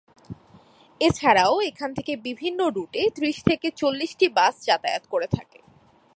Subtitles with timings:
[1.01, 5.59] এছাড়াও এখান থেকে বিভিন্ন রুটে ত্রিশ থেকে চল্লিশটি বাস যাতায়াত করে থাকে।